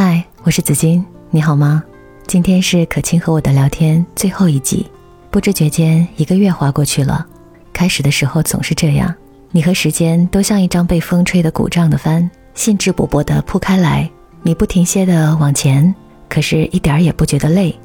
[0.00, 1.82] 嗨，我是紫金，你好吗？
[2.28, 4.86] 今天是可亲和我的聊天最后一集，
[5.28, 7.26] 不知觉间一个月划过去了。
[7.72, 9.12] 开始的时候总是这样，
[9.50, 14.08] 你和时间都像一张被风吹得鼓胀的帆，兴致勃勃地铺开来，
[14.42, 15.92] 你不停歇地往前，
[16.28, 17.76] 可是一点儿也不觉得累。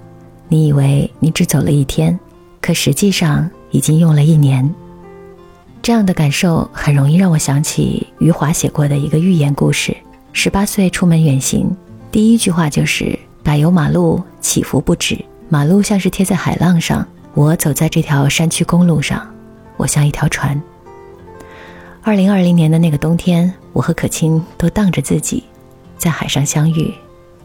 [0.48, 2.20] 你以为你只走了一天，
[2.62, 4.72] 可实际上已经用了一年。
[5.82, 9.98] 这样的感受很容易让我想起余华写过的一个寓言故事：
[10.32, 11.76] 十八岁出门远行，
[12.14, 15.18] 第一句话就是“柏油马路起伏不止，
[15.50, 19.28] 马路像是贴在海浪上，我走在这条山区公路上，
[19.78, 20.62] 我像一条船。”
[22.04, 25.44] 二零二零年的那个冬天，我和可亲都荡着自己，
[25.98, 26.94] 在海上相遇。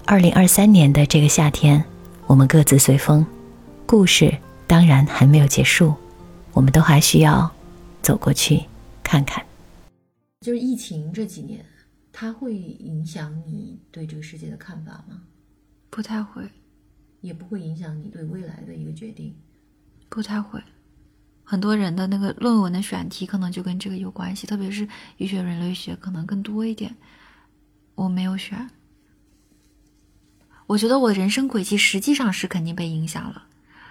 [0.05, 1.82] 二零二三年的这个夏天，
[2.27, 3.24] 我们各自随风。
[3.87, 5.95] 故事当然还没有结束，
[6.52, 7.51] 我们都还需要。
[8.02, 8.62] 走过去
[9.02, 9.43] 看看，
[10.43, 11.59] 就是疫情这几年，
[12.12, 15.23] 它会影响你对这个世界的看法吗？
[15.91, 16.49] 不太会，
[17.21, 19.35] 也不会影响你对未来的一个决定。
[20.09, 20.63] 不太会，
[21.45, 26.95] 很多人的那个论文的选题可能就跟这个有关系，特别是医学、人类学可能更多一点。
[27.95, 28.71] 我没有选，
[30.66, 33.47] 我觉得我人生轨迹实际上是肯定被影响了。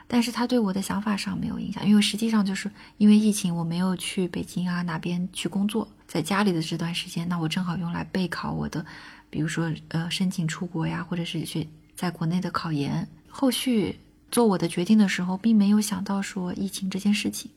[0.08, 8.85] 但是他对我的想法上没有影响，因为实际上就是因为疫情，我没有去北京啊哪边去工作，在家里的这段时间，那我正好用来备考我的，
[9.30, 13.08] 比如说呃申请出国呀，或者是去在国内的考研。
[13.28, 14.00] 后续
[14.31, 17.52] 做我的决定的时候，并没有想到说疫情这件事情。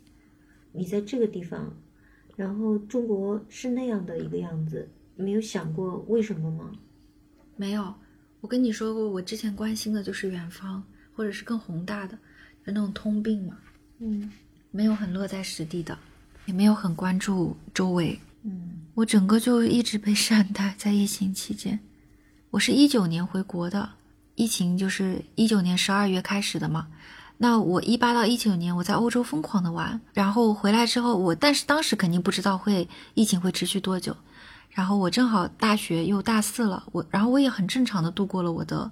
[0.72, 1.72] 你在这个地方，
[2.36, 6.72] 然后中国是那样的一个样子，没有想过为什么吗？
[7.56, 7.94] 没有，
[8.40, 10.82] 我跟你说过，我之前关心的就是远方，
[11.14, 12.18] 或者是更宏大的。
[12.64, 13.54] 那种通病嘛，
[13.98, 14.30] 嗯，
[14.70, 15.98] 没有很落在实地的，
[16.46, 21.80] 也没有很关注周围，嗯，我整个就一直被善待在疫情期间。
[22.50, 23.90] 我是一九年回国的，
[24.34, 26.86] 疫情就是一九年十二月开始的嘛。
[27.38, 34.14] 那我一八到一九年我在欧洲疯狂的玩，然后回来之后我，但是当时肯定不知道会疫情会持续多久。
[34.70, 38.90] 然后我正好大学又大四了，我然后我也很正常的度过了我的。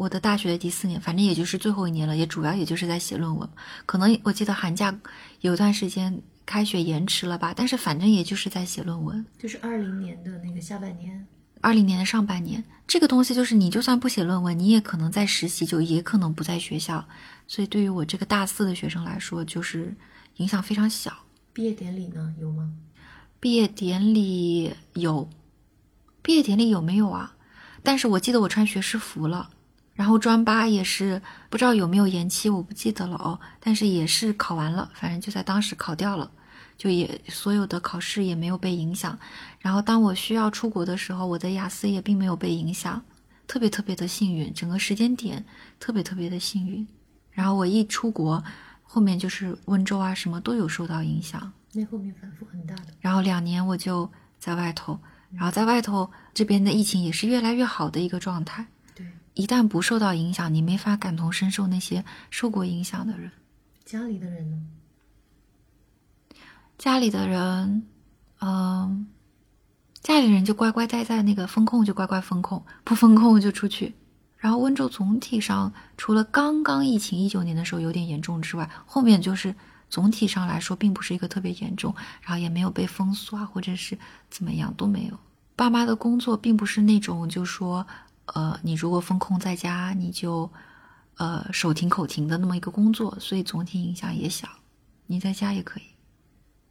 [0.00, 3.46] 我的大学的第四年，反正也就是最后一年了，也主要也就是在写论文。
[3.84, 4.98] 可能我记得寒假
[5.42, 9.22] 有段时间开学延迟了吧，但是反正也就是在写论文。
[9.38, 11.26] 就是二零年的那个下半年，
[11.60, 17.06] 二零年的上半年，这个东西就是你就算不写论文，你也可能在实习，就也可能不在学校。
[17.46, 19.94] 所以对于我这个大四的学生来说，就是
[20.36, 21.12] 影响非常小。
[21.52, 22.72] 毕业典礼呢，有吗？
[23.38, 25.28] 毕业典礼有，
[26.22, 27.36] 毕业典礼有没有啊？
[27.82, 29.50] 但是我记得我穿学士服了。
[30.00, 33.38] 然后专八也是不知道有没有延期，我不记得了哦。
[33.60, 36.30] 但是也是考完了，反正就在当时考掉了，
[36.78, 39.18] 就也所有的考试也没有被影响。
[39.58, 43.02] 然后当我需要出国的时候，我的雅思也并没有被影响，
[43.46, 45.44] 特别特别的幸运，整个时间点
[45.78, 46.88] 特别特别的幸运。
[47.30, 48.42] 然后我一出国，
[48.82, 52.86] 后面就是温州啊什么都有受到影响，那后面反复很大的。
[53.00, 54.98] 然后两年我就在外头，
[55.34, 58.66] 然后在外头这边的疫情也是越来越好的一个状态。
[59.34, 63.30] 一旦不受到影响，你没法感同身受那些受过影响的人。
[63.84, 64.58] 家里的人呢？
[66.76, 67.86] 家里的人，
[68.40, 69.06] 嗯，
[70.00, 73.94] 家里人就乖乖待在那个风控，就乖乖风控，不风控就出去。
[74.36, 79.54] 然后温州总体上，除了刚刚疫情一九年的时候有点严重之外，后面就是
[79.88, 83.98] 总体上来说并不是一个特别严重，然后也没有被封锁啊，或者是
[84.28, 85.18] 怎么样都没有。
[85.56, 87.86] 爸妈的工作并不是那种就说。
[88.34, 90.50] 呃，你如果封控在家，你就，
[91.16, 94.48] 呃，手停口停的那么一个工作，所以总体影响也小。
[95.06, 95.82] 你在家也可以，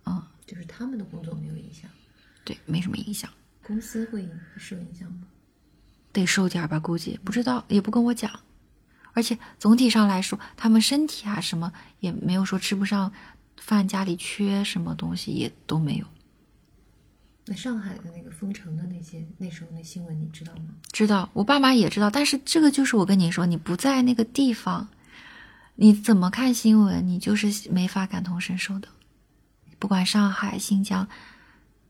[0.05, 1.89] 嗯，就是他们的工作没有影响，
[2.45, 3.29] 对，没什么影响。
[3.61, 4.27] 公司会
[4.57, 5.27] 受影响吗？
[6.13, 8.31] 得受点吧，估计不知道，也不跟我讲。
[9.13, 13.11] 而且总体上来说，他们身体啊什么也没有说吃不上
[13.57, 16.05] 饭，家里缺什么东西也都没有。
[17.51, 20.75] 那上海的那个封城的那些那时候那新闻你知道吗？
[20.93, 22.07] 知道，我爸妈也知道。
[22.07, 24.87] 但是这个就是我跟你说，你不在那个地方，
[25.73, 27.07] 你怎么看新闻？
[27.07, 28.87] 你就是没法感同身受的。
[29.79, 31.07] 不管上海、新疆，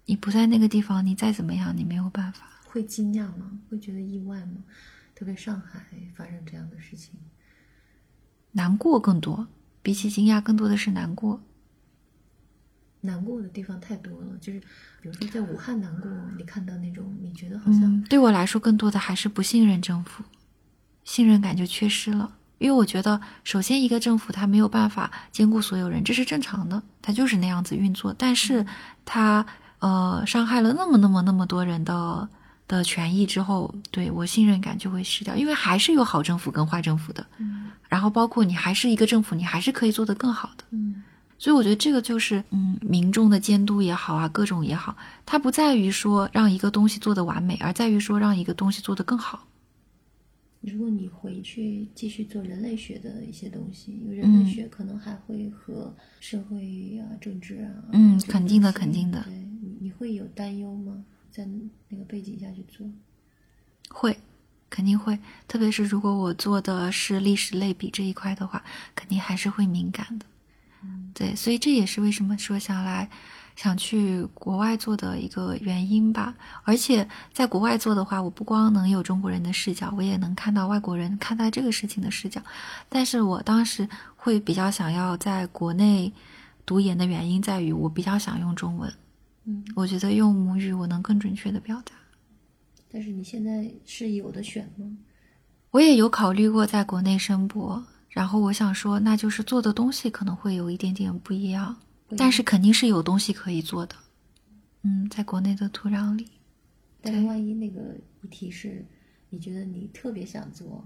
[0.06, 2.45] 你不在那个地方，你再怎么样，你没有办法。
[2.63, 3.51] 会惊讶吗？
[3.69, 4.63] 会觉得意外吗？
[5.13, 5.85] 特别上海
[6.15, 7.15] 发生这样的事情，
[8.53, 9.45] 难过更多，
[9.81, 11.41] 比起惊讶，更多的是难过。
[13.01, 14.59] 难过的地方太多了，就是
[15.01, 20.23] 比如说在武汉难过，你看到那种，你觉得好像对我来说更多的还是不信任政府，
[21.03, 22.35] 信任感就缺失了。
[22.57, 28.13] 因为我觉得，首先一个政府它没有办法兼顾所有人，这是正常的，它就是那样子运作。
[28.17, 28.65] 但是
[29.05, 29.45] 它
[29.79, 32.27] 呃伤害了那么那么那么多人的
[32.67, 40.65] 的权益之后，对我信任感就会失掉，因为还是有好政府跟坏政府的，嗯然后包括你还是一个政府，你还是可以做得更好的。
[40.71, 41.01] 嗯
[41.39, 44.95] 所以我觉得这个就是，嗯，民众的监督也好啊，各种也好，
[45.25, 49.47] 它不在于说让一个东西做得完美，而在于说让一个东西做得更好。
[50.59, 61.01] 如果你回去继续做人类学的一些东西，因为人类学可能还会和社会啊、政治啊，嗯肯定的肯定的对你，你会有担忧吗？
[61.31, 61.47] 在
[61.88, 62.85] 那个背景下去做？
[63.88, 64.18] 会，
[64.69, 68.62] 肯定会，特别是如果我做的是历史类比这一块的话，
[68.94, 70.25] 肯定还是会敏感的。
[71.19, 73.10] 对，所以这也是为什么说想来
[73.54, 76.33] 想去国外做的一个原因吧。
[76.63, 82.42] 而且在国外做的话，我不光能有中国人的视角，我也能看到外国人看待这个事情的视角。
[82.88, 83.86] 但是我当时
[84.16, 86.10] 会比较想要在国内
[86.66, 88.89] 读研的原因在于，我比较想用中文，
[89.44, 91.92] 嗯，我觉得用母语我能更准确的表达。
[92.89, 94.86] 但是你现在是有的选吗？
[95.71, 101.77] 我也有考虑过在国内申博，然后我想说，那就是做的东西可能会有一点点不一样，
[102.17, 103.95] 但是肯定是有东西可以做的。
[104.81, 106.27] 嗯，在国内的土壤里，
[107.01, 107.79] 但是万一那个
[108.23, 108.85] 议题是
[109.29, 110.83] 你觉得你特别想做，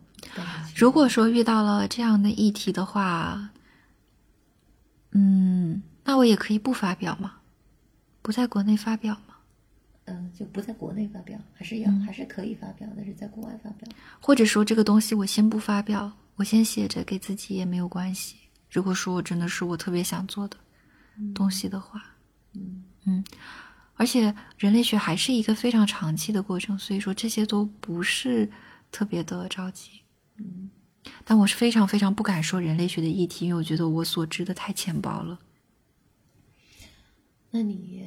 [0.76, 3.52] 如果说遇到了这样的议题的话，
[5.12, 7.36] 嗯，那我也可以不发表吗，
[8.22, 9.36] 不在国内发表吗，
[10.06, 13.88] 嗯，就不在国内发表，还是要、嗯还是可以发表，但是在国外发表。
[14.20, 16.12] 或者说这个东西我先不发表，
[16.44, 18.36] 我先写着给自己也没有关系。
[18.70, 20.58] 如果说我真的是我特别想做的
[21.34, 22.04] 东西的话，
[22.54, 23.24] 嗯嗯，
[23.94, 28.52] 而且人类学还是一个非常长期的过程，所以说这些都不是
[28.92, 30.02] 特别的着急。
[30.36, 30.70] 嗯，
[31.24, 35.40] 但我是非常非常不敢说人类学的议题，因为我觉得我所知的太浅薄了。
[37.56, 38.04] 那你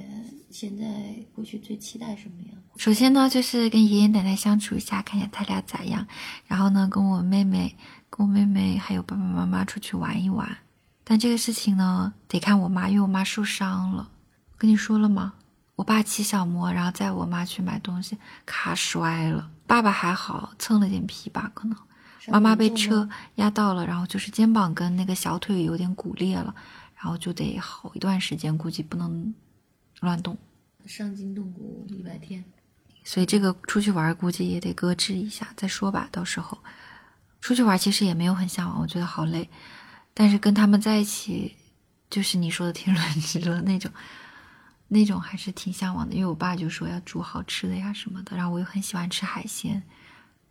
[0.51, 0.85] 现在
[1.33, 2.59] 过去最期待什么呀？
[2.77, 6.05] 首先呢，就是跟爷爷奶奶相处一下，看一下他俩咋样。
[6.49, 7.77] 然后呢，跟我妹妹、
[8.11, 10.59] 跟我妹妹还有爸爸妈妈出去玩一玩。
[11.05, 14.11] 但这个事情呢，得看我妈，因为我妈受伤了。
[14.51, 15.35] 我跟你说了吗？
[15.77, 19.49] 我爸骑小摩，然后载我妈去买东西，卡摔了。
[19.65, 21.79] 爸爸还好，蹭了点皮吧，可能。
[22.27, 26.53] 妈妈被车压到了，然后就是肩膀跟那个小腿有点骨裂了，
[27.07, 29.33] 然后就得好一段时间，估计不能
[30.01, 30.37] 乱动。
[30.87, 32.45] 伤筋动骨一百天。
[33.05, 36.09] 所以这个出去玩估计也得搁置一下再说吧。
[36.11, 36.59] 到时候
[37.41, 39.49] 出去玩其实也没有很向往，我觉得好累。
[40.13, 41.55] 但是跟他们在一起，
[42.11, 43.89] 就是你说的天伦之乐那种，
[44.89, 46.17] 那种还是挺向往的。
[46.17, 49.81] 因为我爸就说要煮好吃的呀什么的，然后我又很喜欢吃海鲜，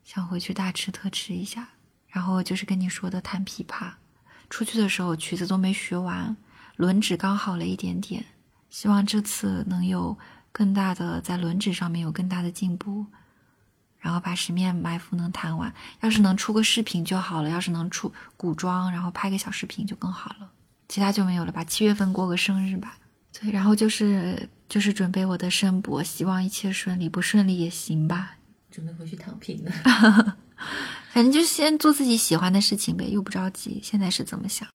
[0.06, 1.68] 想回去大吃特吃一下。
[2.08, 3.92] 然后就是跟你说的弹琵琶，
[4.50, 6.38] 出去的时候曲子都没学完，
[6.76, 8.26] 轮指刚好了一点点。
[8.70, 10.18] 希望这次能有
[10.52, 13.06] 更大的在轮指上面有更大的进步，
[14.00, 15.74] 然后把十面埋伏能弹完。
[16.02, 20.52] 要是能出个视频就好了，要是能出古装，然后拍个小视频就更好了。
[20.88, 21.64] 其他就没有了吧？
[21.64, 22.98] 七月份过个生日吧。
[23.32, 28.38] 对，然后就是就是准备我的申博，希望一切顺利，不顺利也行吧。
[28.70, 29.72] 准备回去躺平了。
[31.12, 33.80] 反正就先做自己喜欢的事情呗，又不着急。
[33.82, 34.64] 现在是怎么想。